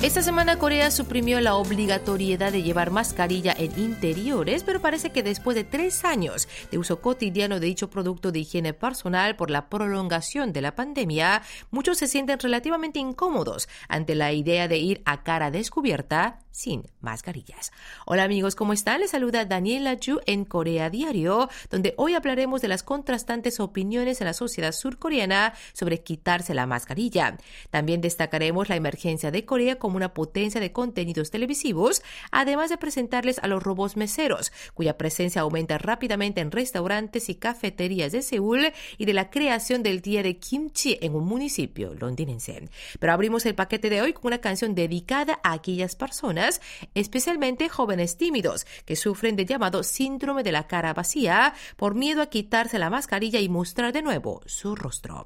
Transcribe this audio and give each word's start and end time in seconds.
Esta 0.00 0.22
semana 0.22 0.60
Corea 0.60 0.92
suprimió 0.92 1.40
la 1.40 1.56
obligatoriedad 1.56 2.52
de 2.52 2.62
llevar 2.62 2.92
mascarilla 2.92 3.52
en 3.58 3.76
interiores, 3.76 4.62
pero 4.62 4.80
parece 4.80 5.10
que 5.10 5.24
después 5.24 5.56
de 5.56 5.64
tres 5.64 6.04
años 6.04 6.48
de 6.70 6.78
uso 6.78 7.00
cotidiano 7.00 7.58
de 7.58 7.66
dicho 7.66 7.90
producto 7.90 8.30
de 8.30 8.38
higiene 8.38 8.74
personal 8.74 9.34
por 9.34 9.50
la 9.50 9.68
prolongación 9.68 10.52
de 10.52 10.60
la 10.60 10.76
pandemia, 10.76 11.42
muchos 11.72 11.98
se 11.98 12.06
sienten 12.06 12.38
relativamente 12.38 13.00
incómodos 13.00 13.68
ante 13.88 14.14
la 14.14 14.32
idea 14.32 14.68
de 14.68 14.78
ir 14.78 15.02
a 15.04 15.24
cara 15.24 15.50
descubierta 15.50 16.38
sin 16.58 16.90
mascarillas. 17.00 17.70
Hola 18.04 18.24
amigos, 18.24 18.56
¿cómo 18.56 18.72
están? 18.72 19.00
Les 19.00 19.12
saluda 19.12 19.44
Daniela 19.44 19.96
Ju 20.04 20.20
en 20.26 20.44
Corea 20.44 20.90
Diario, 20.90 21.48
donde 21.70 21.94
hoy 21.96 22.14
hablaremos 22.14 22.60
de 22.60 22.66
las 22.66 22.82
contrastantes 22.82 23.60
opiniones 23.60 24.20
en 24.20 24.26
la 24.26 24.32
sociedad 24.32 24.72
surcoreana 24.72 25.54
sobre 25.72 26.02
quitarse 26.02 26.54
la 26.54 26.66
mascarilla. 26.66 27.38
También 27.70 28.00
destacaremos 28.00 28.68
la 28.68 28.74
emergencia 28.74 29.30
de 29.30 29.44
Corea 29.44 29.78
como 29.78 29.87
una 29.96 30.14
potencia 30.14 30.60
de 30.60 30.72
contenidos 30.72 31.30
televisivos, 31.30 32.02
además 32.30 32.70
de 32.70 32.78
presentarles 32.78 33.38
a 33.40 33.46
los 33.46 33.62
robots 33.62 33.96
meseros, 33.96 34.52
cuya 34.74 34.98
presencia 34.98 35.42
aumenta 35.42 35.78
rápidamente 35.78 36.40
en 36.40 36.50
restaurantes 36.50 37.28
y 37.28 37.34
cafeterías 37.34 38.12
de 38.12 38.22
Seúl 38.22 38.72
y 38.96 39.04
de 39.04 39.12
la 39.12 39.30
creación 39.30 39.82
del 39.82 40.00
día 40.00 40.22
de 40.22 40.38
kimchi 40.38 40.98
en 41.00 41.14
un 41.14 41.24
municipio 41.24 41.94
londinense. 41.94 42.68
Pero 42.98 43.12
abrimos 43.12 43.46
el 43.46 43.54
paquete 43.54 43.90
de 43.90 44.02
hoy 44.02 44.12
con 44.12 44.26
una 44.26 44.38
canción 44.38 44.74
dedicada 44.74 45.40
a 45.42 45.52
aquellas 45.52 45.96
personas, 45.96 46.60
especialmente 46.94 47.68
jóvenes 47.68 48.16
tímidos, 48.16 48.66
que 48.84 48.96
sufren 48.96 49.36
del 49.36 49.46
llamado 49.46 49.82
síndrome 49.82 50.42
de 50.42 50.52
la 50.52 50.66
cara 50.66 50.94
vacía 50.94 51.54
por 51.76 51.94
miedo 51.94 52.22
a 52.22 52.30
quitarse 52.30 52.78
la 52.78 52.90
mascarilla 52.90 53.40
y 53.40 53.48
mostrar 53.48 53.92
de 53.92 54.02
nuevo 54.02 54.40
su 54.46 54.74
rostro. 54.74 55.24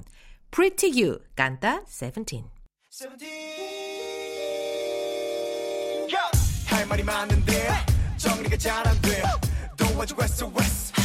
Pretty 0.50 0.92
You 0.92 1.20
canta 1.34 1.82
Seventeen. 1.86 2.50
할 6.82 6.88
말이 6.88 7.02
많은데 7.04 7.68
정리가 8.16 8.56
잘 8.56 8.84
안 8.88 9.00
돼. 9.02 9.22
도와줘 9.76 10.16
West 10.18 10.44
West. 10.46 11.01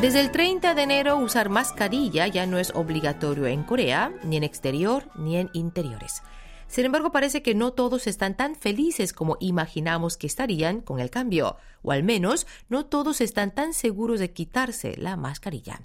Desde 0.00 0.20
el 0.20 0.30
30 0.30 0.74
de 0.74 0.82
enero 0.82 1.16
usar 1.18 1.50
mascarilla 1.50 2.26
ya 2.26 2.46
no 2.46 2.58
es 2.58 2.70
obligatorio 2.74 3.46
en 3.46 3.64
Corea, 3.64 4.12
ni 4.24 4.36
en 4.38 4.44
exterior, 4.44 5.10
ni 5.14 5.36
en 5.36 5.50
interiores. 5.52 6.22
Sin 6.68 6.86
embargo, 6.86 7.10
parece 7.10 7.42
que 7.42 7.56
no 7.56 7.72
todos 7.72 8.06
están 8.06 8.36
tan 8.36 8.54
felices 8.54 9.12
como 9.12 9.36
imaginamos 9.40 10.16
que 10.16 10.28
estarían 10.28 10.80
con 10.80 11.00
el 11.00 11.10
cambio 11.10 11.56
o 11.82 11.92
al 11.92 12.02
menos 12.02 12.46
no 12.68 12.86
todos 12.86 13.20
están 13.20 13.52
tan 13.52 13.72
seguros 13.72 14.20
de 14.20 14.32
quitarse 14.32 14.96
la 14.96 15.16
mascarilla. 15.16 15.80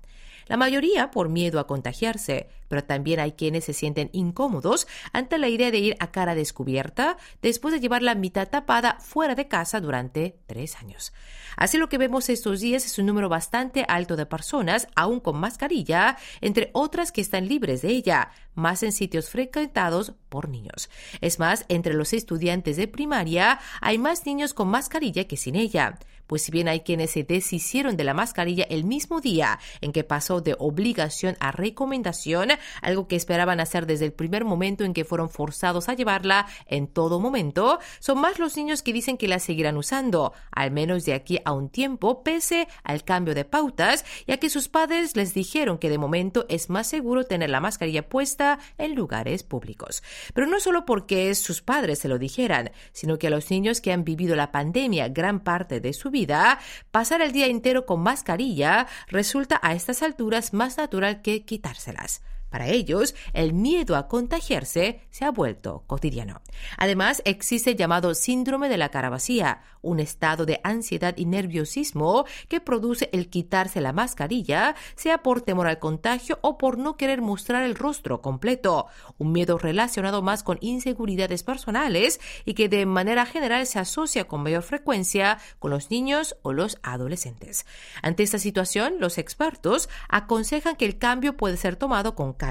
La 0.47 0.57
mayoría 0.57 1.09
por 1.09 1.29
miedo 1.29 1.59
a 1.59 1.65
contagiarse, 1.65 2.49
pero 2.67 2.83
también 2.83 3.19
hay 3.19 3.31
quienes 3.31 3.65
se 3.65 3.73
sienten 3.73 4.09
incómodos 4.13 4.87
ante 5.11 5.39
la 5.39 5.49
idea 5.49 5.71
de 5.71 5.79
ir 5.79 5.95
a 5.99 6.11
cara 6.11 6.35
descubierta 6.35 7.17
después 7.41 7.73
de 7.73 7.79
llevar 7.79 8.03
la 8.03 8.13
mitad 8.13 8.47
tapada 8.47 8.97
fuera 8.99 9.33
de 9.33 9.47
casa 9.47 9.81
durante 9.81 10.37
tres 10.45 10.75
años. 10.75 11.13
Así 11.57 11.77
lo 11.77 11.89
que 11.89 11.97
vemos 11.97 12.29
estos 12.29 12.59
días 12.59 12.85
es 12.85 12.99
un 12.99 13.05
número 13.05 13.29
bastante 13.29 13.85
alto 13.87 14.15
de 14.15 14.25
personas, 14.25 14.87
aún 14.95 15.19
con 15.19 15.37
mascarilla, 15.37 16.17
entre 16.41 16.69
otras 16.73 17.11
que 17.11 17.21
están 17.21 17.47
libres 17.47 17.81
de 17.81 17.89
ella, 17.89 18.29
más 18.55 18.83
en 18.83 18.91
sitios 18.91 19.29
frecuentados 19.29 20.13
por 20.29 20.49
niños. 20.49 20.89
Es 21.21 21.39
más, 21.39 21.65
entre 21.69 21.93
los 21.93 22.13
estudiantes 22.13 22.77
de 22.77 22.87
primaria 22.87 23.59
hay 23.81 23.97
más 23.97 24.25
niños 24.25 24.53
con 24.53 24.67
mascarilla 24.67 25.25
que 25.25 25.37
sin 25.37 25.55
ella 25.55 25.84
Nie 25.89 26.14
pues 26.27 26.43
si 26.43 26.51
bien 26.51 26.67
hay 26.67 26.81
quienes 26.81 27.11
se 27.11 27.23
deshicieron 27.23 27.97
de 27.97 28.03
la 28.03 28.13
mascarilla 28.13 28.65
el 28.69 28.83
mismo 28.83 29.21
día 29.21 29.59
en 29.81 29.91
que 29.91 30.03
pasó 30.03 30.41
de 30.41 30.55
obligación 30.57 31.37
a 31.39 31.51
recomendación, 31.51 32.49
algo 32.81 33.07
que 33.07 33.15
esperaban 33.15 33.59
hacer 33.59 33.85
desde 33.85 34.05
el 34.05 34.13
primer 34.13 34.45
momento 34.45 34.83
en 34.83 34.93
que 34.93 35.05
fueron 35.05 35.29
forzados 35.29 35.89
a 35.89 35.93
llevarla 35.93 36.47
en 36.67 36.87
todo 36.87 37.19
momento, 37.19 37.79
son 37.99 38.19
más 38.19 38.39
los 38.39 38.55
niños 38.57 38.81
que 38.81 38.93
dicen 38.93 39.17
que 39.17 39.27
la 39.27 39.39
seguirán 39.39 39.77
usando, 39.77 40.33
al 40.51 40.71
menos 40.71 41.05
de 41.05 41.13
aquí 41.13 41.39
a 41.45 41.53
un 41.53 41.69
tiempo, 41.69 42.23
pese 42.23 42.67
al 42.83 43.03
cambio 43.03 43.35
de 43.35 43.45
pautas, 43.45 44.05
ya 44.27 44.37
que 44.37 44.49
sus 44.49 44.67
padres 44.67 45.15
les 45.15 45.33
dijeron 45.33 45.77
que 45.77 45.89
de 45.89 45.97
momento 45.97 46.45
es 46.49 46.69
más 46.69 46.87
seguro 46.87 47.25
tener 47.25 47.49
la 47.49 47.59
mascarilla 47.59 48.07
puesta 48.07 48.59
en 48.77 48.95
lugares 48.95 49.43
públicos. 49.43 50.03
Pero 50.33 50.47
no 50.47 50.59
solo 50.59 50.85
porque 50.85 51.33
sus 51.35 51.61
padres 51.61 51.99
se 51.99 52.07
lo 52.07 52.17
dijeran, 52.17 52.71
sino 52.91 53.17
que 53.17 53.27
a 53.27 53.29
los 53.29 53.49
niños 53.49 53.81
que 53.81 53.91
han 53.91 54.03
vivido 54.03 54.35
la 54.35 54.51
pandemia 54.51 55.09
gran 55.09 55.41
parte 55.41 55.79
de 55.79 55.93
su 55.93 56.09
vida, 56.15 56.59
pasar 56.91 57.21
el 57.21 57.33
día 57.33 57.47
entero 57.47 57.85
con 57.85 58.01
mascarilla 58.01 58.87
resulta 59.09 59.59
a 59.61 59.73
estas 59.73 60.01
alturas 60.01 60.53
más 60.53 60.77
natural 60.77 61.21
que 61.21 61.43
quitárselas. 61.43 62.21
Para 62.55 62.69
ellos, 62.69 63.15
el 63.33 63.51
miedo 63.51 63.97
a 63.97 64.07
contagiarse 64.07 65.01
se 65.09 65.25
ha 65.25 65.31
vuelto 65.31 65.83
cotidiano. 65.87 66.41
Además, 66.77 67.21
existe 67.25 67.71
el 67.71 67.75
llamado 67.75 68.13
síndrome 68.13 68.69
de 68.69 68.77
la 68.77 68.87
cara 68.87 69.09
vacía, 69.09 69.61
un 69.81 69.99
estado 69.99 70.45
de 70.45 70.61
ansiedad 70.63 71.15
y 71.17 71.25
nerviosismo 71.25 72.23
que 72.47 72.61
produce 72.61 73.09
el 73.11 73.29
quitarse 73.29 73.81
la 73.81 73.91
mascarilla, 73.91 74.75
sea 74.95 75.21
por 75.21 75.41
temor 75.41 75.67
al 75.67 75.79
contagio 75.79 76.39
o 76.43 76.57
por 76.57 76.77
no 76.77 76.95
querer 76.95 77.21
mostrar 77.21 77.63
el 77.63 77.75
rostro 77.75 78.21
completo. 78.21 78.87
Un 79.17 79.33
miedo 79.33 79.57
relacionado 79.57 80.21
más 80.21 80.41
con 80.41 80.57
inseguridades 80.61 81.43
personales 81.43 82.21
y 82.45 82.53
que 82.53 82.69
de 82.69 82.85
manera 82.85 83.25
general 83.25 83.67
se 83.67 83.79
asocia 83.79 84.29
con 84.29 84.43
mayor 84.43 84.63
frecuencia 84.63 85.39
con 85.59 85.71
los 85.71 85.91
niños 85.91 86.37
o 86.41 86.53
los 86.53 86.77
adolescentes. 86.83 87.65
Ante 88.01 88.23
esta 88.23 88.39
situación, 88.39 88.95
los 88.99 89.17
expertos 89.17 89.89
aconsejan 90.07 90.77
que 90.77 90.85
el 90.85 90.97
cambio 90.97 91.35
puede 91.35 91.57
ser 91.57 91.75
tomado 91.75 92.15
con 92.15 92.31
calma, 92.31 92.44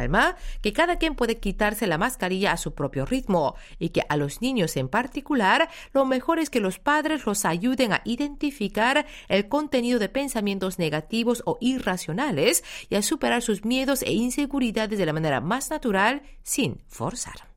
que 0.62 0.72
cada 0.72 0.96
quien 0.96 1.14
puede 1.14 1.38
quitarse 1.38 1.86
la 1.86 1.98
mascarilla 1.98 2.52
a 2.52 2.56
su 2.56 2.74
propio 2.74 3.06
ritmo 3.06 3.54
y 3.78 3.90
que 3.90 4.02
a 4.08 4.16
los 4.16 4.40
niños 4.42 4.76
en 4.76 4.88
particular 4.88 5.68
lo 5.92 6.04
mejor 6.04 6.38
es 6.38 6.50
que 6.50 6.60
los 6.60 6.78
padres 6.78 7.26
los 7.26 7.44
ayuden 7.44 7.92
a 7.92 8.02
identificar 8.04 9.06
el 9.28 9.48
contenido 9.48 9.98
de 9.98 10.08
pensamientos 10.08 10.78
negativos 10.78 11.42
o 11.46 11.58
irracionales 11.60 12.64
y 12.88 12.96
a 12.96 13.02
superar 13.02 13.42
sus 13.42 13.64
miedos 13.64 14.02
e 14.02 14.12
inseguridades 14.12 14.98
de 14.98 15.06
la 15.06 15.12
manera 15.12 15.40
más 15.40 15.70
natural 15.70 16.22
sin 16.42 16.82
forzar. 16.88 17.53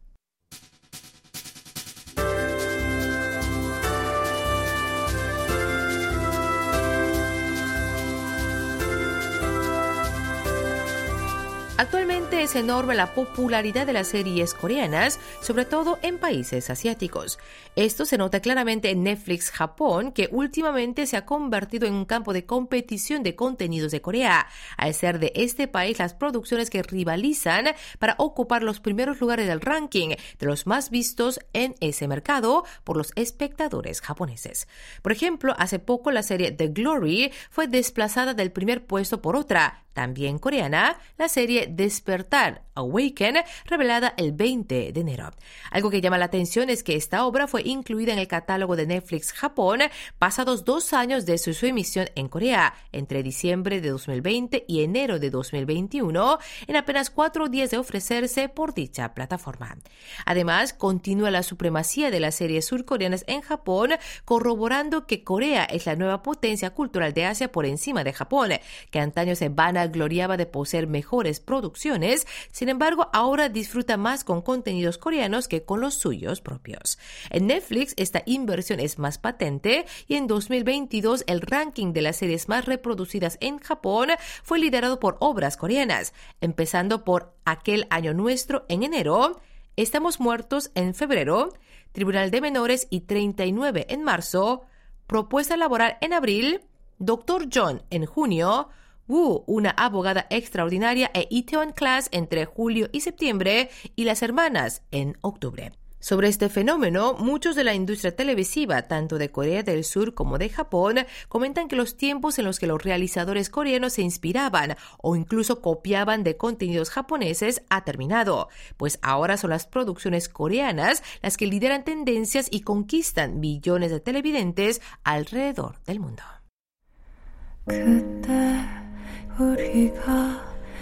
Actualmente 11.79 12.41
es 12.41 12.55
enorme 12.55 12.95
la 12.95 13.13
popularidad 13.13 13.85
de 13.85 13.93
las 13.93 14.07
series 14.07 14.55
coreanas, 14.55 15.19
sobre 15.41 15.63
todo 15.63 15.99
en 16.01 16.17
países 16.17 16.71
asiáticos. 16.71 17.37
Esto 17.75 18.03
se 18.05 18.17
nota 18.17 18.39
claramente 18.39 18.89
en 18.89 19.03
Netflix 19.03 19.51
Japón, 19.51 20.11
que 20.11 20.27
últimamente 20.31 21.05
se 21.05 21.17
ha 21.17 21.25
convertido 21.27 21.85
en 21.85 21.93
un 21.93 22.05
campo 22.05 22.33
de 22.33 22.47
competición 22.47 23.21
de 23.21 23.35
contenidos 23.35 23.91
de 23.91 24.01
Corea, 24.01 24.47
al 24.75 24.95
ser 24.95 25.19
de 25.19 25.31
este 25.35 25.67
país 25.67 25.99
las 25.99 26.15
producciones 26.15 26.71
que 26.71 26.81
rivalizan 26.81 27.67
para 27.99 28.15
ocupar 28.17 28.63
los 28.63 28.79
primeros 28.79 29.21
lugares 29.21 29.45
del 29.45 29.61
ranking 29.61 30.15
de 30.39 30.45
los 30.47 30.65
más 30.65 30.89
vistos 30.89 31.39
en 31.53 31.75
ese 31.79 32.07
mercado 32.07 32.65
por 32.83 32.97
los 32.97 33.11
espectadores 33.15 34.01
japoneses. 34.01 34.67
Por 35.03 35.11
ejemplo, 35.11 35.53
hace 35.59 35.77
poco 35.77 36.09
la 36.09 36.23
serie 36.23 36.51
The 36.51 36.69
Glory 36.69 37.31
fue 37.51 37.67
desplazada 37.67 38.33
del 38.33 38.51
primer 38.51 38.87
puesto 38.87 39.21
por 39.21 39.35
otra, 39.35 39.83
también 39.97 40.37
coreana, 40.37 40.99
la 41.17 41.27
serie 41.27 41.65
Despertar, 41.71 42.61
Awaken, 42.75 43.37
revelada 43.65 44.13
el 44.17 44.31
20 44.31 44.91
de 44.93 45.01
enero. 45.01 45.31
Algo 45.71 45.89
que 45.89 46.01
llama 46.01 46.19
la 46.19 46.25
atención 46.25 46.69
es 46.69 46.83
que 46.83 46.95
esta 46.95 47.25
obra 47.25 47.47
fue 47.47 47.63
incluida 47.65 48.13
en 48.13 48.19
el 48.19 48.27
catálogo 48.27 48.75
de 48.75 48.85
Netflix 48.85 49.33
Japón 49.33 49.79
pasados 50.19 50.65
dos 50.65 50.93
años 50.93 51.25
de 51.25 51.39
su, 51.39 51.65
emisión 51.65 52.09
en 52.13 52.27
Corea, 52.27 52.75
entre 52.91 53.23
diciembre 53.23 53.81
de 53.81 53.89
2020 53.89 54.65
y 54.67 54.83
enero 54.83 55.17
de 55.17 55.31
2021, 55.31 56.37
en 56.67 56.75
apenas 56.75 57.09
cuatro 57.09 57.49
días 57.49 57.71
de 57.71 57.79
ofrecerse 57.79 58.49
por 58.49 58.75
dicha 58.75 59.15
plataforma. 59.15 59.79
Además, 60.27 60.73
continúa 60.73 61.31
la 61.31 61.41
supremacía 61.41 62.11
de 62.11 62.19
las 62.19 62.35
series 62.35 62.65
surcoreanas 62.65 63.23
en 63.25 63.41
Japón, 63.41 63.93
corroborando 64.25 65.07
que 65.07 65.23
Corea 65.23 65.63
es 65.65 65.87
la 65.87 65.95
nueva 65.95 66.21
potencia 66.21 66.69
cultural 66.69 67.13
de 67.15 67.25
Asia 67.25 67.51
por 67.51 67.65
encima 67.65 68.03
de 68.03 68.13
Japón, 68.13 68.51
que 68.91 68.99
antaño 68.99 69.35
se 69.35 69.49
vanagloriaba 69.87 70.35
de 70.37 70.45
poseer 70.45 70.87
mejores 70.87 71.39
producciones, 71.39 72.27
sin 72.51 72.69
embargo, 72.69 73.09
ahora 73.13 73.49
disfruta 73.49 73.95
más 73.97 74.23
con 74.23 74.41
contenidos 74.41 74.97
coreanos 74.97 75.47
que 75.47 75.63
con 75.63 75.79
los 75.79 75.95
suyos 75.95 76.41
propios. 76.41 76.99
En 77.29 77.47
Netflix, 77.47 77.93
esta 77.97 78.23
inversión 78.25 78.79
es 78.79 78.99
más 78.99 79.17
patente 79.17 79.85
y 80.07 80.15
en 80.15 80.27
2022 80.27 81.23
el 81.27 81.41
ranking 81.41 81.93
de 81.93 82.01
las 82.01 82.17
series 82.17 82.49
más 82.49 82.65
reproducidas 82.65 83.37
en 83.39 83.59
Japón 83.59 84.09
fue 84.43 84.59
liderado 84.59 84.99
por 84.99 85.15
obras 85.19 85.57
coreanas, 85.57 86.13
empezando 86.41 87.03
por 87.03 87.35
Aquel 87.45 87.87
año 87.89 88.13
nuestro 88.13 88.65
en 88.67 88.83
enero, 88.83 89.39
Estamos 89.77 90.19
muertos 90.19 90.71
en 90.73 90.95
febrero, 90.95 91.53
Tribunal 91.91 92.31
de 92.31 92.41
Menores 92.41 92.87
y 92.89 93.01
39 93.01 93.85
en 93.89 94.03
marzo, 94.03 94.63
Propuesta 95.05 95.55
laboral 95.55 95.97
en 96.01 96.13
abril, 96.13 96.61
Doctor 96.97 97.45
John 97.53 97.83
en 97.91 98.07
junio, 98.07 98.69
Wu, 99.07 99.43
una 99.47 99.71
abogada 99.71 100.27
extraordinaria, 100.29 101.09
e 101.13 101.27
Itaewon 101.29 101.71
Class 101.71 102.09
entre 102.11 102.45
julio 102.45 102.89
y 102.91 103.01
septiembre, 103.01 103.69
y 103.95 104.03
Las 104.03 104.21
Hermanas 104.21 104.83
en 104.91 105.17
octubre. 105.21 105.71
Sobre 105.99 106.27
este 106.27 106.47
fenómeno, 106.47 107.15
muchos 107.15 107.55
de 107.55 107.63
la 107.63 107.73
industria 107.73 108.15
televisiva, 108.15 108.83
tanto 108.83 109.17
de 109.17 109.31
Corea 109.31 109.63
del 109.63 109.83
Sur 109.83 110.13
como 110.13 110.37
de 110.37 110.47
Japón, 110.47 110.99
comentan 111.27 111.67
que 111.67 111.75
los 111.75 111.97
tiempos 111.97 112.37
en 112.37 112.45
los 112.45 112.59
que 112.59 112.67
los 112.67 112.81
realizadores 112.81 113.49
coreanos 113.49 113.93
se 113.93 114.03
inspiraban 114.03 114.77
o 115.01 115.15
incluso 115.15 115.59
copiaban 115.61 116.23
de 116.23 116.37
contenidos 116.37 116.91
japoneses 116.91 117.63
ha 117.69 117.83
terminado, 117.83 118.47
pues 118.77 118.99
ahora 119.01 119.37
son 119.37 119.49
las 119.49 119.65
producciones 119.65 120.29
coreanas 120.29 121.01
las 121.21 121.35
que 121.35 121.47
lideran 121.47 121.83
tendencias 121.83 122.47
y 122.51 122.61
conquistan 122.61 123.39
millones 123.39 123.89
de 123.89 123.99
televidentes 123.99 124.81
alrededor 125.03 125.79
del 125.85 125.99
mundo. 125.99 126.23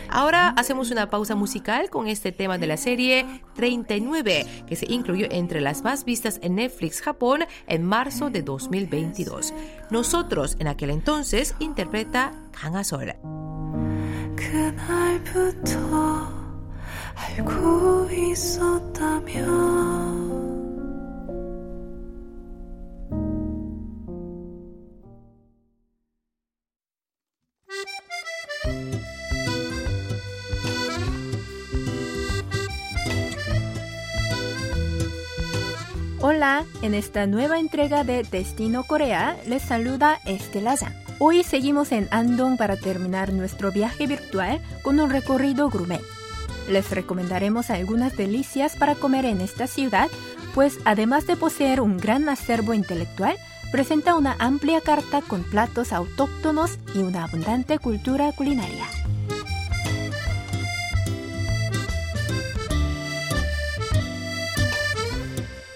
Ahora 0.10 0.50
hacemos 0.50 0.92
una 0.92 1.10
pausa 1.10 1.36
musical 1.36 1.90
con 1.90 2.07
este 2.07 2.31
tema 2.31 2.57
de 2.57 2.68
la 2.68 2.78
serie 2.78 3.25
39, 3.56 4.46
que 4.68 4.75
se 4.75 4.92
incluyó 4.92 5.28
entre 5.30 5.62
las 5.62 5.84
más 5.84 6.06
vistas 6.06 6.40
en 6.42 6.56
Netflix 6.56 7.02
Japón 7.02 7.46
en 7.68 7.84
marzo 7.84 8.30
de 8.30 8.42
2022. 8.42 9.54
Nosotros 9.90 10.56
en 10.60 10.68
aquel 10.68 10.92
entonces 10.92 11.56
interpreta 11.60 12.31
Kang 12.52 12.78
Asol. 12.78 13.13
Hola, 36.36 36.66
en 36.82 36.96
esta 36.96 37.28
nueva 37.28 37.60
entrega 37.60 38.04
de 38.04 38.24
Destino 38.24 38.84
Corea 38.84 39.38
les 39.48 39.62
saluda 39.62 40.20
Estela 40.26 40.76
Zhang. 40.76 40.94
Hoy 41.18 41.44
seguimos 41.44 41.94
en 41.94 42.10
Andong 42.12 42.58
para 42.58 42.76
terminar 42.76 43.32
nuestro 43.32 43.72
viaje 43.72 44.06
virtual 44.06 44.60
con 44.82 45.00
un 45.00 45.10
recorrido 45.10 45.70
gourmet. 45.70 46.02
Les 46.70 46.92
recomendaremos 46.92 47.70
algunas 47.70 48.18
delicias 48.18 48.76
para 48.76 48.96
comer 48.96 49.24
en 49.24 49.40
esta 49.40 49.66
ciudad, 49.66 50.10
pues 50.54 50.78
además 50.84 51.26
de 51.26 51.38
poseer 51.38 51.80
un 51.80 51.96
gran 51.96 52.28
acervo 52.28 52.74
intelectual, 52.74 53.38
presenta 53.72 54.14
una 54.16 54.36
amplia 54.38 54.81
carta 54.81 55.22
con 55.22 55.42
platos 55.42 55.94
autóctonos 55.94 56.80
y 56.94 57.00
una 57.00 57.24
abundante 57.24 57.80
cultura 57.80 58.34
culinaria. 58.34 58.86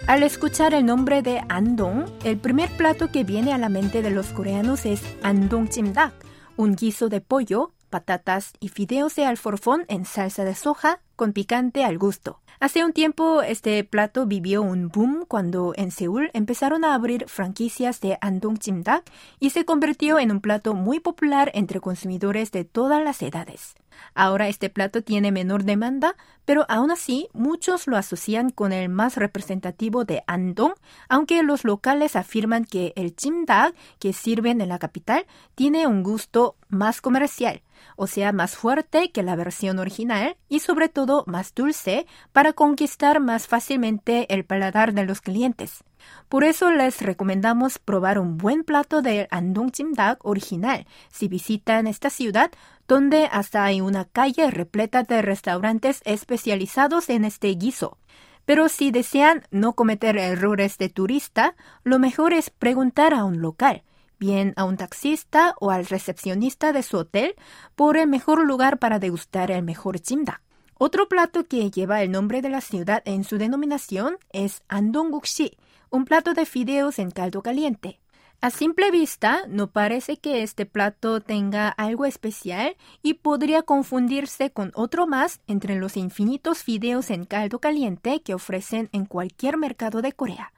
Al 0.10 0.24
escuchar 0.24 0.74
el 0.74 0.88
nombre 0.88 1.22
de 1.22 1.40
Andong, 1.50 2.10
el 2.24 2.40
primer 2.40 2.76
plato 2.78 3.12
que 3.12 3.24
viene 3.24 3.54
a 3.54 3.60
la 3.60 3.70
mente 3.70 4.02
de 4.02 4.10
los 4.10 4.30
coreanos 4.30 4.88
es 4.88 5.04
Andong 5.22 5.70
Chimdak, 5.70 6.16
un 6.58 6.76
guiso 6.76 7.10
de 7.10 7.22
pollo, 7.22 7.74
patatas 7.92 8.54
y 8.60 8.70
fideos 8.70 9.16
de 9.16 9.28
alforfón 9.28 9.86
en 9.88 10.06
salsa 10.06 10.46
de 10.46 10.56
soja 10.56 11.00
con 11.16 11.32
picante 11.32 11.84
al 11.84 12.00
gusto. 12.00 12.42
Hace 12.62 12.84
un 12.84 12.92
tiempo 12.92 13.42
este 13.42 13.82
plato 13.86 14.26
vivió 14.26 14.62
un 14.62 14.90
boom 14.90 15.24
cuando 15.26 15.72
en 15.78 15.92
Seúl 15.92 16.30
empezaron 16.34 16.84
a 16.84 16.94
abrir 16.94 17.30
franquicias 17.30 18.02
de 18.02 18.18
andong 18.20 18.60
chimdak 18.60 19.10
y 19.40 19.52
se 19.52 19.64
convirtió 19.64 20.20
en 20.20 20.30
un 20.30 20.42
plato 20.42 20.74
muy 20.74 21.00
popular 21.00 21.52
entre 21.54 21.80
consumidores 21.80 22.52
de 22.52 22.66
todas 22.66 23.02
las 23.02 23.22
edades. 23.22 23.76
Ahora 24.14 24.50
este 24.50 24.70
plato 24.70 25.02
tiene 25.02 25.32
menor 25.32 25.64
demanda, 25.64 26.18
pero 26.44 26.66
aún 26.68 26.92
así 26.92 27.30
muchos 27.32 27.88
lo 27.88 27.96
asocian 27.96 28.50
con 28.50 28.74
el 28.74 28.90
más 28.90 29.16
representativo 29.16 30.04
de 30.04 30.24
Andong, 30.28 30.74
aunque 31.08 31.42
los 31.44 31.64
locales 31.64 32.18
afirman 32.18 32.66
que 32.66 32.92
el 32.98 33.16
chimdak 33.16 33.74
que 34.00 34.12
sirven 34.12 34.60
en 34.60 34.68
la 34.68 34.80
capital 34.80 35.26
tiene 35.56 35.88
un 35.88 36.04
gusto 36.04 36.58
más 36.68 37.00
comercial 37.00 37.62
o 37.96 38.08
sea, 38.08 38.32
más 38.32 38.56
fuerte 38.56 39.12
que 39.12 39.24
la 39.24 39.36
versión 39.36 39.80
original 39.80 40.38
y 40.48 40.60
sobre 40.60 40.90
todo 40.90 41.24
más 41.28 41.54
dulce 41.54 42.06
para 42.32 42.54
conquistar 42.54 43.20
más 43.20 43.48
fácilmente 43.48 44.34
el 44.34 44.46
paladar 44.46 44.94
de 44.94 45.06
los 45.06 45.22
clientes. 45.22 45.84
Por 46.28 46.44
eso 46.44 46.72
les 46.72 47.02
recomendamos 47.02 47.80
probar 47.80 48.20
un 48.20 48.38
buen 48.38 48.64
plato 48.64 49.02
del 49.02 49.28
Andong 49.32 49.72
Chimdak 49.72 50.24
original 50.26 50.86
si 51.10 51.28
visitan 51.28 51.88
esta 51.88 52.10
ciudad, 52.10 52.52
donde 52.88 53.26
hasta 53.32 53.64
hay 53.64 53.82
una 53.82 54.06
calle 54.06 54.50
repleta 54.50 55.04
de 55.04 55.22
restaurantes 55.22 56.02
especializados 56.06 57.10
en 57.10 57.26
este 57.26 57.50
guiso. 57.50 57.98
Pero 58.46 58.70
si 58.70 58.92
desean 58.92 59.44
no 59.52 59.74
cometer 59.74 60.18
errores 60.18 60.78
de 60.78 60.90
turista, 60.90 61.56
lo 61.84 62.00
mejor 62.00 62.34
es 62.34 62.50
preguntar 62.50 63.14
a 63.14 63.24
un 63.24 63.42
local 63.42 63.84
bien 64.20 64.54
a 64.58 64.66
un 64.66 64.78
taxista 64.78 65.56
o 65.60 65.72
al 65.72 65.86
recepcionista 65.86 66.74
de 66.74 66.84
su 66.84 66.98
hotel 66.98 67.36
por 67.76 67.98
el 67.98 68.08
mejor 68.08 68.46
lugar 68.46 68.78
para 68.78 69.00
degustar 69.00 69.52
el 69.52 69.64
mejor 69.64 70.00
chimdak. 70.00 70.42
Otro 70.78 71.10
plato 71.10 71.46
que 71.46 71.72
lleva 71.72 72.04
el 72.04 72.12
nombre 72.12 72.42
de 72.42 72.50
la 72.50 72.62
ciudad 72.62 73.02
en 73.06 73.24
su 73.24 73.38
denominación 73.38 74.18
es 74.32 74.64
andonggukshi, 74.70 75.58
un 75.90 76.06
plato 76.06 76.34
de 76.34 76.46
fideos 76.46 77.00
en 77.00 77.12
caldo 77.12 77.42
caliente. 77.42 78.00
A 78.42 78.52
simple 78.52 78.90
vista, 78.90 79.42
no 79.50 79.68
parece 79.68 80.16
que 80.16 80.44
este 80.44 80.66
plato 80.66 81.20
tenga 81.20 81.68
algo 81.68 82.06
especial 82.06 82.78
y 83.04 83.16
podría 83.16 83.64
confundirse 83.64 84.52
con 84.52 84.72
otro 84.76 85.08
más 85.08 85.42
entre 85.48 85.76
los 85.76 85.98
infinitos 85.98 86.64
fideos 86.64 87.10
en 87.10 87.26
caldo 87.26 87.60
caliente 87.60 88.22
que 88.22 88.34
ofrecen 88.34 88.88
en 88.94 89.06
cualquier 89.06 89.58
mercado 89.58 90.02
de 90.02 90.14
Corea. 90.14 90.54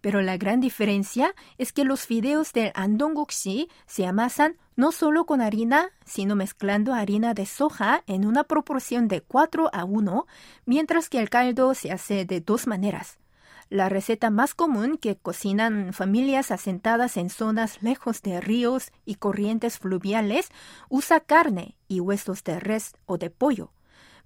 Pero 0.00 0.20
la 0.22 0.36
gran 0.36 0.60
diferencia 0.60 1.34
es 1.58 1.72
que 1.72 1.84
los 1.84 2.06
fideos 2.06 2.52
del 2.52 2.72
andonggukshi 2.74 3.68
se 3.86 4.06
amasan 4.06 4.56
no 4.76 4.92
solo 4.92 5.26
con 5.26 5.40
harina, 5.40 5.90
sino 6.04 6.36
mezclando 6.36 6.94
harina 6.94 7.34
de 7.34 7.46
soja 7.46 8.04
en 8.06 8.24
una 8.24 8.44
proporción 8.44 9.08
de 9.08 9.22
4 9.22 9.70
a 9.72 9.84
1, 9.84 10.26
mientras 10.66 11.08
que 11.08 11.18
el 11.18 11.30
caldo 11.30 11.74
se 11.74 11.90
hace 11.90 12.24
de 12.24 12.40
dos 12.40 12.68
maneras. 12.68 13.18
La 13.70 13.90
receta 13.90 14.30
más 14.30 14.54
común 14.54 14.96
que 14.96 15.16
cocinan 15.16 15.92
familias 15.92 16.50
asentadas 16.50 17.18
en 17.18 17.28
zonas 17.28 17.82
lejos 17.82 18.22
de 18.22 18.40
ríos 18.40 18.92
y 19.04 19.16
corrientes 19.16 19.78
fluviales 19.78 20.48
usa 20.88 21.20
carne 21.20 21.76
y 21.86 22.00
huesos 22.00 22.44
de 22.44 22.60
res 22.60 22.94
o 23.04 23.18
de 23.18 23.28
pollo. 23.28 23.70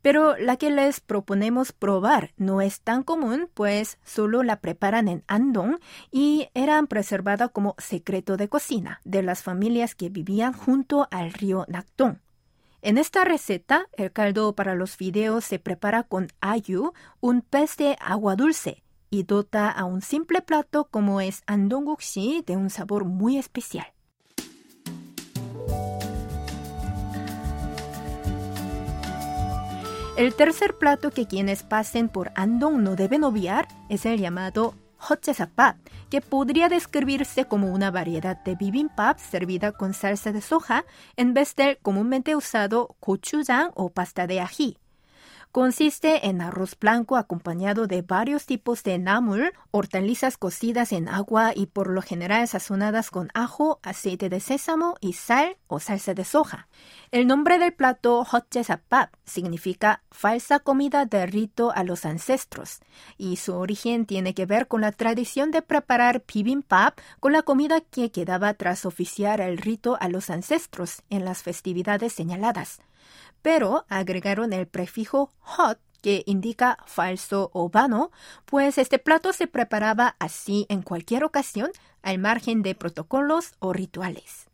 Pero 0.03 0.37
la 0.37 0.57
que 0.57 0.71
les 0.71 1.01
proponemos 1.01 1.73
probar 1.73 2.33
no 2.37 2.61
es 2.61 2.81
tan 2.81 3.05
común, 3.05 3.49
pues 3.55 3.99
solo 4.05 4.43
la 4.43 4.61
preparan 4.61 5.09
en 5.09 5.25
Andong 5.29 5.79
y 6.11 6.49
eran 6.55 6.89
preservada 6.89 7.49
como 7.49 7.77
secreto 7.79 8.37
de 8.37 8.49
cocina 8.49 9.01
de 9.05 9.23
las 9.23 9.43
familias 9.43 9.95
que 9.95 10.09
vivían 10.09 10.53
junto 10.53 11.09
al 11.11 11.33
río 11.33 11.65
Nakdong. 11.69 12.19
En 12.83 12.99
esta 12.99 13.23
receta, 13.25 13.87
el 13.93 14.11
caldo 14.11 14.57
para 14.57 14.75
los 14.75 14.97
fideos 14.97 15.45
se 15.45 15.61
prepara 15.61 16.03
con 16.03 16.29
ayu, 16.41 16.93
un 17.21 17.41
pez 17.41 17.77
de 17.77 17.97
agua 18.01 18.35
dulce, 18.35 18.83
y 19.09 19.23
dota 19.23 19.71
a 19.71 19.85
un 19.85 20.03
simple 20.03 20.43
plato 20.43 20.89
como 20.91 21.21
es 21.21 21.45
andonggukshi 21.47 22.43
de 22.45 22.57
un 22.57 22.71
sabor 22.71 23.05
muy 23.05 23.39
especial. 23.39 23.87
El 30.15 30.35
tercer 30.35 30.77
plato 30.77 31.11
que 31.11 31.27
quienes 31.27 31.63
pasen 31.63 32.11
por 32.11 32.33
Andong 32.35 32.83
no 32.83 32.97
deben 32.97 33.25
obviar 33.25 33.67
es 33.89 34.05
el 34.05 34.21
llamado 34.21 34.75
hochesapap, 34.99 35.79
que 36.11 36.21
podría 36.21 36.69
describirse 36.69 37.47
como 37.47 37.73
una 37.73 37.91
variedad 37.91 38.37
de 38.45 38.55
bibimbap 38.55 39.19
servida 39.19 39.73
con 39.73 39.95
salsa 39.95 40.31
de 40.31 40.43
soja 40.43 40.85
en 41.17 41.33
vez 41.33 41.57
del 41.57 41.79
comúnmente 41.79 42.37
usado 42.37 42.95
gochujang 43.01 43.71
o 43.75 43.89
pasta 43.89 44.27
de 44.27 44.41
ají. 44.41 44.77
Consiste 45.53 46.29
en 46.29 46.41
arroz 46.41 46.79
blanco 46.81 47.19
acompañado 47.19 47.87
de 47.87 48.01
varios 48.01 48.47
tipos 48.47 48.83
de 48.85 48.99
namul, 48.99 49.53
hortalizas 49.71 50.39
cocidas 50.39 50.93
en 50.93 51.11
agua 51.11 51.53
y 51.55 51.67
por 51.67 51.91
lo 51.91 52.01
general 52.01 52.49
sazonadas 52.49 53.11
con 53.11 53.29
ajo, 53.35 53.79
aceite 53.83 54.31
de 54.31 54.41
sésamo 54.41 54.95
y 55.03 55.13
sal 55.13 55.59
o 55.67 55.79
salsa 55.79 56.15
de 56.15 56.25
soja. 56.25 56.69
El 57.11 57.27
nombre 57.27 57.59
del 57.59 57.75
plato 57.75 58.25
Hotjesapap 58.25 59.13
significa 59.27 60.03
falsa 60.11 60.59
comida 60.59 61.05
de 61.05 61.27
rito 61.27 61.71
a 61.71 61.85
los 61.85 62.07
ancestros 62.07 62.81
y 63.19 63.37
su 63.37 63.55
origen 63.55 64.07
tiene 64.07 64.33
que 64.33 64.47
ver 64.47 64.69
con 64.69 64.81
la 64.81 64.93
tradición 64.93 65.51
de 65.51 65.61
preparar 65.61 66.25
bibimbap 66.33 66.99
con 67.21 67.35
la 67.35 67.43
comida 67.43 67.83
que 67.83 68.11
quedaba 68.11 68.55
tras 68.55 68.87
oficiar 68.87 69.43
el 69.43 69.59
rito 69.59 69.99
a 70.01 70.09
los 70.09 70.31
ancestros 70.31 71.03
en 71.11 71.27
las 71.27 71.43
festividades 71.43 72.15
señaladas 72.15 72.81
pero 73.43 73.85
agregaron 73.89 74.53
el 74.53 74.67
prefijo 74.67 75.31
hot 75.41 75.79
que 76.03 76.25
indica 76.27 76.79
falso 76.87 77.51
o 77.55 77.69
vano, 77.69 78.11
pues 78.45 78.77
este 78.77 78.99
plato 78.99 79.33
se 79.33 79.47
preparaba 79.47 80.17
así 80.19 80.67
en 80.69 80.83
cualquier 80.83 81.25
ocasión 81.25 81.71
al 82.03 82.19
margen 82.19 82.63
de 82.63 82.75
protocolos 82.75 83.53
o 83.61 83.73
rituales. 83.73 84.49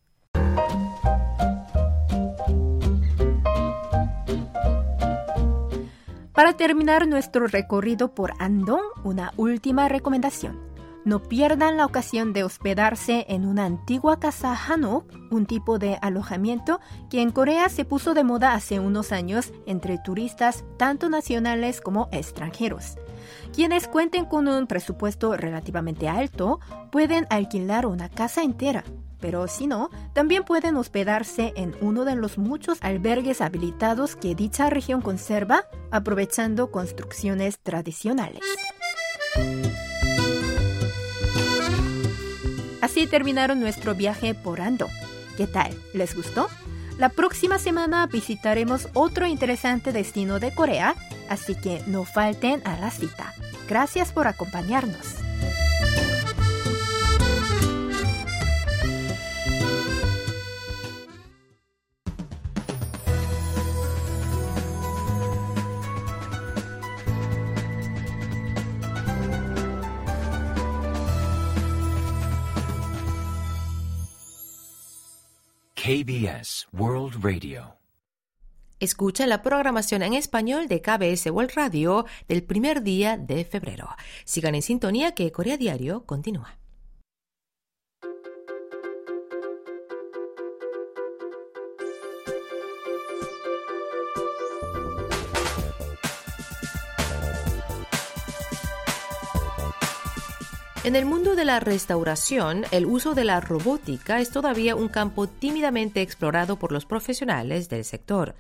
Para 6.33 6.53
terminar 6.57 7.09
nuestro 7.09 7.49
recorrido 7.49 8.15
por 8.15 8.33
Andong, 8.39 8.85
una 9.03 9.33
última 9.37 9.89
recomendación 9.89 10.68
no 11.09 11.23
pierdan 11.23 11.79
la 11.79 11.87
ocasión 11.87 12.35
de 12.35 12.45
hospedarse 12.45 13.25
en 13.31 13.47
una 13.47 13.65
antigua 13.65 14.21
casa 14.21 14.55
Hanok, 14.55 15.11
un 15.31 15.47
tipo 15.47 15.79
de 15.79 15.99
alojamiento 16.03 16.81
que 17.09 17.23
en 17.23 17.31
Corea 17.31 17.71
se 17.71 17.87
puso 17.87 18.13
de 18.13 18.25
moda 18.25 18.53
hace 18.53 18.79
unos 18.79 19.11
años 19.11 19.55
entre 19.65 19.97
turistas 19.97 20.65
tanto 20.77 21.09
nacionales 21.09 21.81
como 21.81 22.11
extranjeros. 22.13 22.99
Quienes 23.55 23.89
cuenten 23.89 24.27
con 24.27 24.49
un 24.49 24.67
presupuesto 24.67 25.35
relativamente 25.35 26.11
alto 26.11 26.61
pueden 26.93 27.27
alquilar 27.31 27.87
una 27.87 28.11
casa 28.11 28.43
entera, 28.43 28.85
pero 29.19 29.49
si 29.49 29.67
no, 29.67 29.89
también 30.13 30.45
pueden 30.45 30.77
hospedarse 30.77 31.55
en 31.57 31.75
uno 31.81 32.05
de 32.05 32.17
los 32.17 32.37
muchos 32.37 32.77
albergues 32.83 33.41
habilitados 33.41 34.15
que 34.15 34.35
dicha 34.35 34.69
región 34.69 35.01
conserva, 35.01 35.65
aprovechando 35.91 36.71
construcciones 36.71 37.61
tradicionales. 37.61 38.43
Así 42.81 43.07
terminaron 43.07 43.61
nuestro 43.61 43.95
viaje 43.95 44.35
por 44.35 44.61
Ando. 44.61 44.89
¿Qué 45.37 45.47
tal? 45.47 45.75
¿Les 45.95 46.15
gustó? 46.15 46.49
La 46.99 47.11
próxima 47.11 47.59
semana 47.59 48.07
visitaremos 48.07 48.89
otro 48.95 49.27
interesante 49.27 49.93
destino 49.93 50.41
de 50.41 50.53
Corea, 50.53 50.97
así 51.29 51.55
que 51.55 51.83
no 51.87 52.05
falten 52.05 52.61
a 52.67 52.77
la 52.79 52.91
cita. 52.91 53.35
Gracias 53.69 54.11
por 54.11 54.27
acompañarnos. 54.27 55.28
KBS 75.89 76.69
World 76.75 77.25
Radio. 77.25 77.79
Escucha 78.79 79.27
la 79.27 79.41
programación 79.41 80.03
en 80.03 80.13
español 80.13 80.69
de 80.69 80.83
KBS 80.83 81.31
World 81.31 81.53
Radio 81.55 82.05
del 82.29 82.43
primer 82.43 82.83
día 82.83 83.17
de 83.17 83.47
febrero. 83.47 83.89
Sigan 84.27 84.55
en 84.55 84.61
sintonía 84.61 85.13
que 85.13 85.33
Corea 85.33 85.57
Diario 85.57 86.05
continúa. 86.05 86.59
En 100.89 100.97
el 100.97 101.05
mundo 101.05 101.37
de 101.37 101.45
la 101.45 101.61
restauración, 101.61 102.65
el 102.71 102.87
uso 102.87 103.13
de 103.13 103.27
la 103.27 103.43
robótica 103.43 104.23
es 104.23 104.31
todavía 104.31 104.75
un 104.75 104.89
campo 104.89 105.29
tímidamente 105.29 106.01
explorado 106.01 106.59
por 106.59 106.73
los 106.73 106.87
profesionales 106.87 107.69
del 107.69 107.85
sector. 107.85 108.37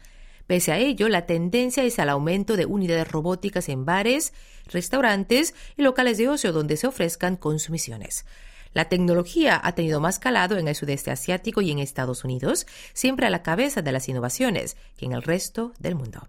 Pese 0.47 0.73
a 0.73 0.79
ello, 0.79 1.11
la 1.11 1.27
tendencia 1.27 1.85
es 1.85 1.99
al 1.99 2.09
aumento 2.09 2.57
de 2.57 2.65
unidades 2.65 3.13
robóticas 3.13 3.69
en 3.69 3.85
bares, 3.85 4.33
restaurantes 4.73 5.55
y 5.77 5.83
locales 5.83 6.17
de 6.17 6.31
ocio 6.31 6.55
donde 6.55 6.79
se 6.79 6.87
ofrezcan 6.87 7.37
consumiciones. 7.37 8.25
La 8.73 8.89
tecnología 8.89 9.61
ha 9.63 9.75
tenido 9.75 10.01
más 10.01 10.19
calado 10.19 10.57
en 10.57 10.69
el 10.69 10.75
sudeste 10.75 11.11
asiático 11.11 11.61
y 11.61 11.71
en 11.71 11.81
Estados 11.81 12.25
Unidos, 12.25 12.67
siempre 12.95 13.27
a 13.27 13.31
la 13.31 13.43
cabeza 13.43 13.83
de 13.83 13.93
las 13.93 14.09
innovaciones, 14.09 14.79
que 14.97 15.05
en 15.05 15.13
el 15.13 15.23
resto 15.23 15.75
del 15.81 15.97
mundo. 15.97 16.27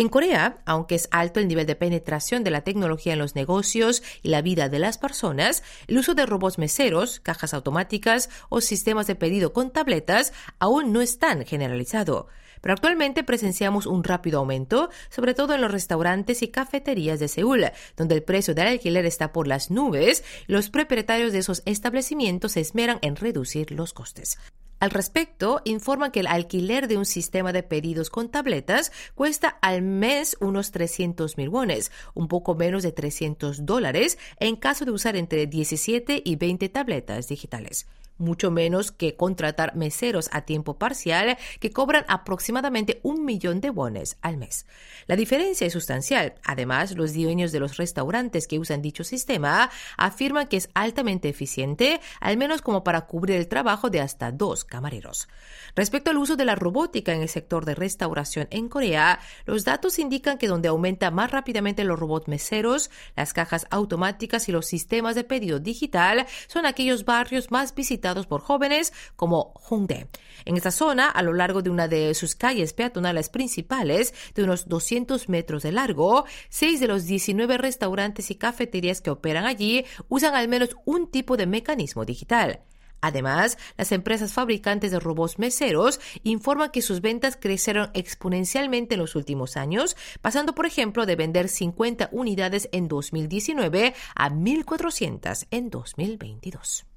En 0.00 0.08
Corea, 0.08 0.62
aunque 0.64 0.94
es 0.94 1.08
alto 1.10 1.40
el 1.40 1.48
nivel 1.48 1.66
de 1.66 1.76
penetración 1.76 2.42
de 2.42 2.50
la 2.50 2.62
tecnología 2.62 3.12
en 3.12 3.18
los 3.18 3.34
negocios 3.34 4.02
y 4.22 4.30
la 4.30 4.40
vida 4.40 4.70
de 4.70 4.78
las 4.78 4.96
personas, 4.96 5.62
el 5.88 5.98
uso 5.98 6.14
de 6.14 6.24
robots 6.24 6.56
meseros, 6.56 7.20
cajas 7.20 7.52
automáticas 7.52 8.30
o 8.48 8.62
sistemas 8.62 9.06
de 9.06 9.14
pedido 9.14 9.52
con 9.52 9.70
tabletas 9.70 10.32
aún 10.58 10.94
no 10.94 11.02
es 11.02 11.18
tan 11.18 11.44
generalizado. 11.44 12.28
Pero 12.62 12.72
actualmente 12.72 13.24
presenciamos 13.24 13.84
un 13.84 14.02
rápido 14.02 14.38
aumento, 14.38 14.88
sobre 15.10 15.34
todo 15.34 15.54
en 15.54 15.60
los 15.60 15.70
restaurantes 15.70 16.40
y 16.40 16.48
cafeterías 16.48 17.20
de 17.20 17.28
Seúl, 17.28 17.66
donde 17.98 18.14
el 18.14 18.22
precio 18.22 18.54
del 18.54 18.68
alquiler 18.68 19.04
está 19.04 19.34
por 19.34 19.46
las 19.46 19.70
nubes 19.70 20.24
y 20.48 20.52
los 20.52 20.70
propietarios 20.70 21.34
de 21.34 21.40
esos 21.40 21.60
establecimientos 21.66 22.52
se 22.52 22.60
esmeran 22.60 23.00
en 23.02 23.16
reducir 23.16 23.70
los 23.70 23.92
costes. 23.92 24.38
Al 24.80 24.90
respecto, 24.90 25.60
informan 25.66 26.10
que 26.10 26.20
el 26.20 26.26
alquiler 26.26 26.88
de 26.88 26.96
un 26.96 27.04
sistema 27.04 27.52
de 27.52 27.62
pedidos 27.62 28.08
con 28.08 28.30
tabletas 28.30 28.92
cuesta 29.14 29.58
al 29.60 29.82
mes 29.82 30.38
unos 30.40 30.72
300 30.72 31.36
mil 31.36 31.50
wones, 31.50 31.92
un 32.14 32.28
poco 32.28 32.54
menos 32.54 32.82
de 32.82 32.90
300 32.90 33.66
dólares, 33.66 34.18
en 34.38 34.56
caso 34.56 34.86
de 34.86 34.92
usar 34.92 35.16
entre 35.16 35.46
17 35.46 36.22
y 36.24 36.36
20 36.36 36.70
tabletas 36.70 37.28
digitales 37.28 37.86
mucho 38.20 38.50
menos 38.50 38.92
que 38.92 39.16
contratar 39.16 39.74
meseros 39.76 40.28
a 40.32 40.42
tiempo 40.42 40.78
parcial 40.78 41.38
que 41.58 41.70
cobran 41.70 42.04
aproximadamente 42.08 43.00
un 43.02 43.24
millón 43.24 43.60
de 43.60 43.70
wones 43.70 44.16
al 44.22 44.36
mes. 44.36 44.66
La 45.06 45.16
diferencia 45.16 45.66
es 45.66 45.72
sustancial. 45.72 46.34
Además, 46.44 46.96
los 46.96 47.14
dueños 47.14 47.52
de 47.52 47.60
los 47.60 47.76
restaurantes 47.76 48.46
que 48.46 48.58
usan 48.58 48.82
dicho 48.82 49.04
sistema 49.04 49.70
afirman 49.96 50.46
que 50.46 50.58
es 50.58 50.68
altamente 50.74 51.28
eficiente, 51.28 52.00
al 52.20 52.36
menos 52.36 52.62
como 52.62 52.84
para 52.84 53.06
cubrir 53.06 53.36
el 53.36 53.48
trabajo 53.48 53.90
de 53.90 54.00
hasta 54.00 54.30
dos 54.32 54.64
camareros. 54.64 55.28
Respecto 55.74 56.10
al 56.10 56.18
uso 56.18 56.36
de 56.36 56.44
la 56.44 56.54
robótica 56.54 57.12
en 57.12 57.22
el 57.22 57.28
sector 57.28 57.64
de 57.64 57.74
restauración 57.74 58.48
en 58.50 58.68
Corea, 58.68 59.20
los 59.46 59.64
datos 59.64 59.98
indican 59.98 60.38
que 60.38 60.48
donde 60.48 60.68
aumenta 60.68 61.10
más 61.10 61.30
rápidamente 61.30 61.84
los 61.84 61.98
robots 61.98 62.28
meseros, 62.28 62.90
las 63.16 63.32
cajas 63.32 63.66
automáticas 63.70 64.48
y 64.48 64.52
los 64.52 64.66
sistemas 64.66 65.14
de 65.14 65.24
pedido 65.24 65.58
digital 65.58 66.26
son 66.48 66.66
aquellos 66.66 67.04
barrios 67.04 67.50
más 67.50 67.74
visitados 67.74 68.09
por 68.26 68.40
jóvenes 68.40 68.92
como 69.16 69.54
Hongdae. 69.68 70.08
En 70.44 70.56
esta 70.56 70.70
zona, 70.70 71.08
a 71.08 71.22
lo 71.22 71.32
largo 71.32 71.62
de 71.62 71.70
una 71.70 71.88
de 71.88 72.14
sus 72.14 72.34
calles 72.34 72.72
peatonales 72.72 73.28
principales, 73.28 74.14
de 74.34 74.44
unos 74.44 74.68
200 74.68 75.28
metros 75.28 75.62
de 75.62 75.72
largo, 75.72 76.24
seis 76.48 76.80
de 76.80 76.88
los 76.88 77.06
19 77.06 77.58
restaurantes 77.58 78.30
y 78.30 78.34
cafeterías 78.34 79.00
que 79.00 79.10
operan 79.10 79.44
allí 79.44 79.84
usan 80.08 80.34
al 80.34 80.48
menos 80.48 80.76
un 80.84 81.10
tipo 81.10 81.36
de 81.36 81.46
mecanismo 81.46 82.04
digital. 82.04 82.60
Además, 83.00 83.56
las 83.76 83.92
empresas 83.92 84.32
fabricantes 84.32 84.90
de 84.90 85.00
robots 85.00 85.38
meseros 85.38 86.00
informan 86.22 86.70
que 86.70 86.82
sus 86.82 87.00
ventas 87.00 87.38
crecieron 87.40 87.90
exponencialmente 87.94 88.94
en 88.94 89.00
los 89.00 89.14
últimos 89.14 89.56
años, 89.56 89.96
pasando, 90.20 90.54
por 90.54 90.66
ejemplo, 90.66 91.06
de 91.06 91.16
vender 91.16 91.48
50 91.48 92.10
unidades 92.12 92.68
en 92.72 92.88
2019 92.88 93.94
a 94.14 94.30
1.400 94.30 95.46
en 95.50 95.70
2022. 95.70 96.89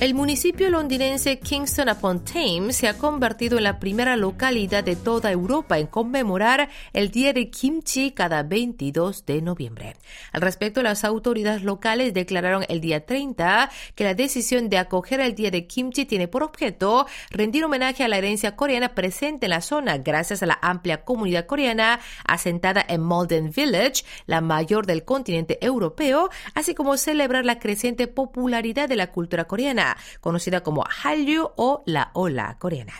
El 0.00 0.14
municipio 0.14 0.70
londinense 0.70 1.40
Kingston 1.40 1.88
upon 1.88 2.24
Thames 2.24 2.76
se 2.76 2.86
ha 2.86 2.96
convertido 2.96 3.58
en 3.58 3.64
la 3.64 3.80
primera 3.80 4.16
localidad 4.16 4.84
de 4.84 4.94
toda 4.94 5.32
Europa 5.32 5.76
en 5.76 5.88
conmemorar 5.88 6.68
el 6.92 7.10
Día 7.10 7.32
de 7.32 7.50
Kimchi 7.50 8.12
cada 8.12 8.44
22 8.44 9.26
de 9.26 9.42
noviembre. 9.42 9.96
Al 10.30 10.42
respecto, 10.42 10.84
las 10.84 11.02
autoridades 11.02 11.64
locales 11.64 12.14
declararon 12.14 12.64
el 12.68 12.80
día 12.80 13.06
30 13.06 13.70
que 13.96 14.04
la 14.04 14.14
decisión 14.14 14.68
de 14.68 14.78
acoger 14.78 15.18
el 15.18 15.34
Día 15.34 15.50
de 15.50 15.66
Kimchi 15.66 16.04
tiene 16.04 16.28
por 16.28 16.44
objeto 16.44 17.08
rendir 17.30 17.64
homenaje 17.64 18.04
a 18.04 18.08
la 18.08 18.18
herencia 18.18 18.54
coreana 18.54 18.94
presente 18.94 19.46
en 19.46 19.50
la 19.50 19.62
zona 19.62 19.98
gracias 19.98 20.44
a 20.44 20.46
la 20.46 20.60
amplia 20.62 21.04
comunidad 21.04 21.46
coreana 21.46 21.98
asentada 22.24 22.84
en 22.88 23.00
Malden 23.00 23.50
Village, 23.50 24.04
la 24.26 24.42
mayor 24.42 24.86
del 24.86 25.04
continente 25.04 25.58
europeo, 25.60 26.30
así 26.54 26.76
como 26.76 26.96
celebrar 26.96 27.44
la 27.44 27.58
creciente 27.58 28.06
popularidad 28.06 28.88
de 28.88 28.94
la 28.94 29.10
cultura 29.10 29.46
coreana 29.46 29.87
conocida 30.20 30.62
como 30.62 30.84
Hallyu 30.84 31.50
o 31.56 31.82
la 31.86 32.10
ola 32.14 32.56
coreana. 32.58 32.94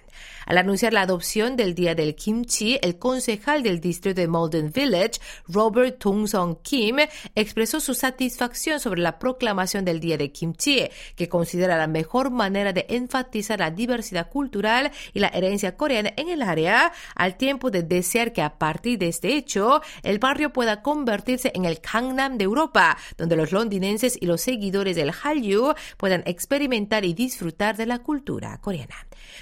Al 0.46 0.56
anunciar 0.56 0.94
la 0.94 1.02
adopción 1.02 1.56
del 1.56 1.74
Día 1.74 1.94
del 1.94 2.14
Kimchi, 2.14 2.78
el 2.80 2.98
concejal 2.98 3.62
del 3.62 3.80
distrito 3.80 4.18
de 4.18 4.28
Malden 4.28 4.72
Village, 4.72 5.20
Robert 5.46 5.98
Tung-song 5.98 6.56
Kim, 6.62 6.96
expresó 7.34 7.80
su 7.80 7.92
satisfacción 7.92 8.80
sobre 8.80 9.02
la 9.02 9.18
proclamación 9.18 9.84
del 9.84 10.00
Día 10.00 10.16
del 10.16 10.32
Kimchi, 10.32 10.88
que 11.16 11.28
considera 11.28 11.76
la 11.76 11.86
mejor 11.86 12.30
manera 12.30 12.72
de 12.72 12.86
enfatizar 12.88 13.58
la 13.58 13.70
diversidad 13.70 14.30
cultural 14.30 14.90
y 15.12 15.20
la 15.20 15.28
herencia 15.28 15.76
coreana 15.76 16.12
en 16.16 16.30
el 16.30 16.40
área, 16.40 16.92
al 17.14 17.36
tiempo 17.36 17.70
de 17.70 17.82
desear 17.82 18.32
que 18.32 18.40
a 18.40 18.58
partir 18.58 18.98
de 18.98 19.08
este 19.08 19.36
hecho, 19.36 19.82
el 20.02 20.18
barrio 20.18 20.52
pueda 20.52 20.80
convertirse 20.80 21.52
en 21.54 21.66
el 21.66 21.80
Gangnam 21.80 22.38
de 22.38 22.44
Europa, 22.44 22.96
donde 23.18 23.36
los 23.36 23.52
londinenses 23.52 24.16
y 24.18 24.24
los 24.24 24.40
seguidores 24.40 24.96
del 24.96 25.12
Hallyu 25.12 25.74
puedan 25.98 26.22
experimentar 26.24 26.77
y 26.78 27.14
disfrutar 27.14 27.76
de 27.76 27.86
la 27.86 27.98
cultura 27.98 28.58
coreana. 28.60 28.94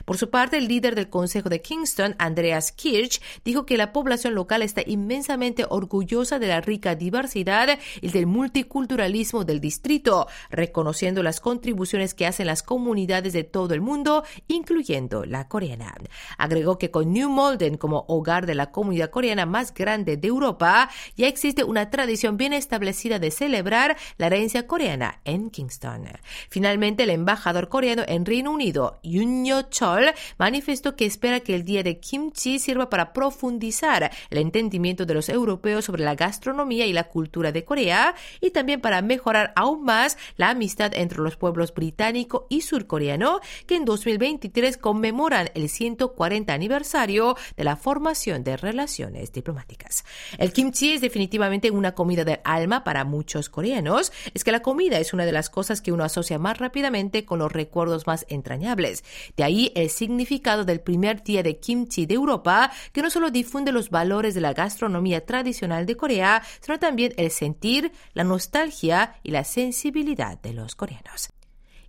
Por 0.04 0.16
su 0.16 0.30
parte, 0.30 0.56
el 0.56 0.68
líder 0.68 0.94
del 0.94 1.10
Consejo 1.10 1.48
de 1.48 1.60
Kingston, 1.60 2.16
Andreas 2.18 2.72
Kirch, 2.72 3.20
dijo 3.44 3.66
que 3.66 3.76
la 3.76 3.92
población 3.92 4.34
local 4.34 4.62
está 4.62 4.82
inmensamente 4.86 5.64
orgullosa 5.68 6.38
de 6.38 6.48
la 6.48 6.60
rica 6.60 6.94
diversidad 6.94 7.78
y 8.00 8.08
del 8.08 8.26
multiculturalismo 8.26 9.44
del 9.44 9.60
distrito, 9.60 10.26
reconociendo 10.50 11.22
las 11.22 11.40
contribuciones 11.40 12.14
que 12.14 12.26
hacen 12.26 12.46
las 12.46 12.62
comunidades 12.62 13.32
de 13.32 13.44
todo 13.44 13.74
el 13.74 13.80
mundo, 13.80 14.24
incluyendo 14.48 15.24
la 15.24 15.48
coreana. 15.48 15.94
Agregó 16.38 16.78
que 16.78 16.90
con 16.90 17.12
New 17.12 17.28
Malden 17.30 17.76
como 17.76 18.04
hogar 18.08 18.46
de 18.46 18.54
la 18.54 18.70
comunidad 18.70 19.10
coreana 19.10 19.46
más 19.46 19.74
grande 19.74 20.16
de 20.16 20.28
Europa, 20.28 20.88
ya 21.16 21.28
existe 21.28 21.64
una 21.64 21.90
tradición 21.90 22.36
bien 22.36 22.52
establecida 22.52 23.18
de 23.18 23.30
celebrar 23.30 23.96
la 24.16 24.26
herencia 24.26 24.66
coreana 24.66 25.20
en 25.24 25.50
Kingston. 25.50 26.04
Finalmente, 26.48 27.02
el 27.02 27.10
embajador 27.26 27.68
coreano 27.68 28.04
en 28.06 28.24
Reino 28.24 28.52
Unido, 28.52 29.00
Yoon 29.02 29.44
Chol, 29.68 30.12
manifestó 30.38 30.94
que 30.94 31.06
espera 31.06 31.40
que 31.40 31.56
el 31.56 31.64
día 31.64 31.82
de 31.82 31.98
kimchi 31.98 32.60
sirva 32.60 32.88
para 32.88 33.12
profundizar 33.12 34.12
el 34.30 34.38
entendimiento 34.38 35.06
de 35.06 35.14
los 35.14 35.28
europeos 35.28 35.86
sobre 35.86 36.04
la 36.04 36.14
gastronomía 36.14 36.86
y 36.86 36.92
la 36.92 37.08
cultura 37.08 37.50
de 37.50 37.64
Corea 37.64 38.14
y 38.40 38.50
también 38.50 38.80
para 38.80 39.02
mejorar 39.02 39.52
aún 39.56 39.82
más 39.82 40.16
la 40.36 40.50
amistad 40.50 40.92
entre 40.94 41.18
los 41.18 41.36
pueblos 41.36 41.74
británico 41.74 42.46
y 42.48 42.60
surcoreano 42.60 43.40
que 43.66 43.74
en 43.74 43.84
2023 43.84 44.78
conmemoran 44.78 45.50
el 45.54 45.68
140 45.68 46.54
aniversario 46.54 47.36
de 47.56 47.64
la 47.64 47.74
formación 47.74 48.44
de 48.44 48.56
relaciones 48.56 49.32
diplomáticas. 49.32 50.04
El 50.38 50.52
kimchi 50.52 50.92
es 50.92 51.00
definitivamente 51.00 51.72
una 51.72 51.92
comida 51.92 52.22
del 52.22 52.38
alma 52.44 52.84
para 52.84 53.04
muchos 53.04 53.48
coreanos. 53.48 54.12
Es 54.32 54.44
que 54.44 54.52
la 54.52 54.60
comida 54.60 55.00
es 55.00 55.12
una 55.12 55.24
de 55.24 55.32
las 55.32 55.50
cosas 55.50 55.82
que 55.82 55.90
uno 55.90 56.04
asocia 56.04 56.38
más 56.38 56.58
rápidamente 56.58 57.15
con 57.24 57.38
los 57.38 57.52
recuerdos 57.52 58.06
más 58.06 58.26
entrañables. 58.28 59.04
De 59.36 59.44
ahí 59.44 59.72
el 59.74 59.90
significado 59.90 60.64
del 60.64 60.80
primer 60.80 61.22
día 61.22 61.42
de 61.42 61.58
kimchi 61.58 62.06
de 62.06 62.14
Europa, 62.14 62.70
que 62.92 63.02
no 63.02 63.10
solo 63.10 63.30
difunde 63.30 63.72
los 63.72 63.90
valores 63.90 64.34
de 64.34 64.40
la 64.40 64.52
gastronomía 64.52 65.24
tradicional 65.24 65.86
de 65.86 65.96
Corea, 65.96 66.42
sino 66.60 66.78
también 66.78 67.14
el 67.16 67.30
sentir, 67.30 67.92
la 68.14 68.24
nostalgia 68.24 69.14
y 69.22 69.30
la 69.30 69.44
sensibilidad 69.44 70.38
de 70.40 70.52
los 70.52 70.74
coreanos. 70.74 71.30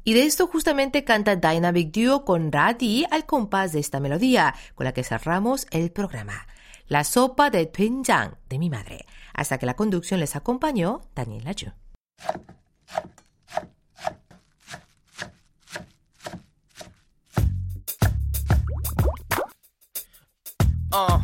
Y 0.03 0.13
de 0.13 0.23
esto 0.23 0.47
justamente 0.47 1.03
canta 1.03 1.35
Dynamic 1.35 1.91
Duo 1.91 2.23
con 2.23 2.49
Radi 2.49 3.05
al 3.11 3.25
compás 3.25 3.73
de 3.73 3.81
esta 3.81 3.99
melodía, 3.99 4.55
con 4.73 4.85
la 4.85 4.93
que 4.93 5.03
cerramos 5.03 5.67
el 5.69 5.91
programa. 5.91 6.47
La 6.87 7.03
sopa 7.03 7.49
de 7.49 7.65
doenjang 7.65 8.37
de 8.47 8.57
mi 8.57 8.69
madre. 8.69 9.05
Hasta 9.33 9.57
que 9.57 9.65
la 9.65 9.75
conducción 9.75 10.21
les 10.21 10.37
acompañó 10.37 11.01
Daniela 11.13 11.51
Yu. 11.51 11.71
어. 20.93 21.19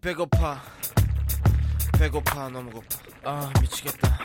배고파. 0.00 0.60
배고파. 1.98 2.48
너무 2.48 2.70
고파. 2.70 2.86
아 3.24 3.52
미치겠다. 3.60 4.18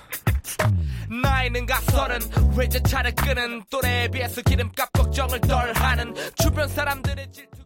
나이는 1.24 1.66
각설은 1.66 2.20
외제차를 2.56 3.16
끄는 3.16 3.64
또래에 3.70 4.08
비해서 4.10 4.42
기름값 4.42 4.92
걱정을 4.94 5.42
덜 5.42 5.74
하는 5.76 6.14
주변 6.36 6.68
사람들의 6.68 7.32
질투 7.32 7.62